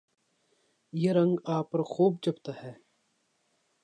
یہ 0.93 1.11
رنگ 1.13 1.35
آپ 1.47 1.71
پر 1.71 1.81
خوب 1.83 2.13
جچتا 2.23 2.51
ہے 2.63 2.73